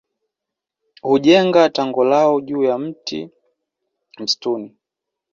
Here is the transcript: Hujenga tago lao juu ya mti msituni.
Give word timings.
Hujenga 1.01 1.69
tago 1.69 2.03
lao 2.03 2.41
juu 2.41 2.63
ya 2.63 2.77
mti 2.77 3.29
msituni. 4.19 4.75